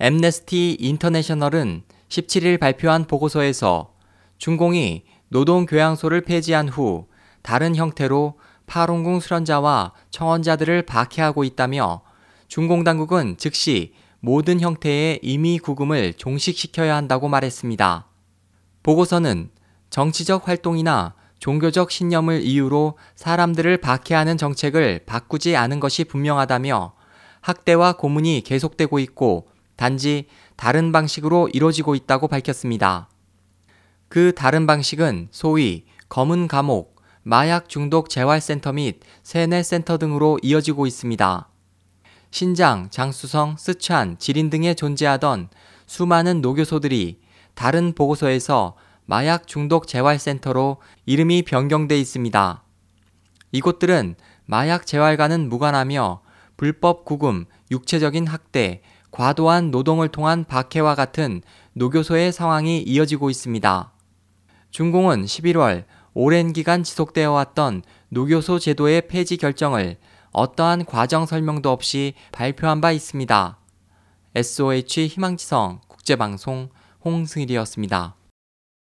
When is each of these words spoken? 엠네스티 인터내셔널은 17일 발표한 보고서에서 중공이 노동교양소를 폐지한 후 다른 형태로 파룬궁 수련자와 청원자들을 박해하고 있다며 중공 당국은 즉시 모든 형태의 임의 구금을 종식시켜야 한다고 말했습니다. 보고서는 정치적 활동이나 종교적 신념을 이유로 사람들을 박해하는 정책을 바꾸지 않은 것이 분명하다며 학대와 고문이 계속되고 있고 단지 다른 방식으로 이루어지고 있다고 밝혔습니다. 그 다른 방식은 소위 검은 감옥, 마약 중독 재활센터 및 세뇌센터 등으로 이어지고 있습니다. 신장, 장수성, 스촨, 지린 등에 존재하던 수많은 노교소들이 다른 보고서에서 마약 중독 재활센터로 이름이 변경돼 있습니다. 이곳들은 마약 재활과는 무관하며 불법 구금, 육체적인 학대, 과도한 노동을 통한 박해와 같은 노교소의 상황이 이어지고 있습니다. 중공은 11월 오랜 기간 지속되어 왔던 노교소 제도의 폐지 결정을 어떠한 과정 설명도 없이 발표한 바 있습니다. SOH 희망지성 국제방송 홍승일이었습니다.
엠네스티 0.00 0.76
인터내셔널은 0.78 1.82
17일 2.08 2.60
발표한 2.60 3.06
보고서에서 3.06 3.94
중공이 4.38 5.02
노동교양소를 5.30 6.20
폐지한 6.20 6.68
후 6.68 7.08
다른 7.42 7.74
형태로 7.74 8.38
파룬궁 8.66 9.18
수련자와 9.18 9.92
청원자들을 10.10 10.82
박해하고 10.82 11.42
있다며 11.42 12.02
중공 12.46 12.84
당국은 12.84 13.38
즉시 13.38 13.92
모든 14.20 14.60
형태의 14.60 15.18
임의 15.22 15.58
구금을 15.58 16.14
종식시켜야 16.14 16.94
한다고 16.94 17.28
말했습니다. 17.28 18.06
보고서는 18.84 19.50
정치적 19.90 20.46
활동이나 20.46 21.14
종교적 21.40 21.90
신념을 21.90 22.42
이유로 22.42 22.98
사람들을 23.16 23.78
박해하는 23.78 24.38
정책을 24.38 25.00
바꾸지 25.06 25.56
않은 25.56 25.80
것이 25.80 26.04
분명하다며 26.04 26.92
학대와 27.40 27.94
고문이 27.94 28.42
계속되고 28.44 28.98
있고 29.00 29.48
단지 29.78 30.26
다른 30.56 30.90
방식으로 30.90 31.48
이루어지고 31.52 31.94
있다고 31.94 32.26
밝혔습니다. 32.26 33.08
그 34.08 34.32
다른 34.34 34.66
방식은 34.66 35.28
소위 35.30 35.84
검은 36.08 36.48
감옥, 36.48 36.96
마약 37.22 37.68
중독 37.68 38.10
재활센터 38.10 38.72
및 38.72 38.98
세뇌센터 39.22 39.98
등으로 39.98 40.38
이어지고 40.42 40.88
있습니다. 40.88 41.48
신장, 42.32 42.90
장수성, 42.90 43.56
스촨, 43.56 44.16
지린 44.18 44.50
등에 44.50 44.74
존재하던 44.74 45.48
수많은 45.86 46.40
노교소들이 46.40 47.20
다른 47.54 47.94
보고서에서 47.94 48.74
마약 49.06 49.46
중독 49.46 49.86
재활센터로 49.86 50.78
이름이 51.06 51.42
변경돼 51.42 51.98
있습니다. 52.00 52.64
이곳들은 53.52 54.16
마약 54.44 54.86
재활과는 54.86 55.48
무관하며 55.48 56.22
불법 56.56 57.04
구금, 57.04 57.46
육체적인 57.70 58.26
학대, 58.26 58.82
과도한 59.10 59.70
노동을 59.70 60.08
통한 60.08 60.44
박해와 60.44 60.94
같은 60.94 61.42
노교소의 61.72 62.32
상황이 62.32 62.82
이어지고 62.82 63.30
있습니다. 63.30 63.92
중공은 64.70 65.24
11월 65.24 65.84
오랜 66.14 66.52
기간 66.52 66.82
지속되어 66.82 67.30
왔던 67.32 67.82
노교소 68.10 68.58
제도의 68.58 69.08
폐지 69.08 69.36
결정을 69.36 69.96
어떠한 70.32 70.84
과정 70.84 71.26
설명도 71.26 71.70
없이 71.70 72.14
발표한 72.32 72.80
바 72.80 72.92
있습니다. 72.92 73.58
SOH 74.34 75.06
희망지성 75.06 75.80
국제방송 75.88 76.68
홍승일이었습니다. 77.04 78.17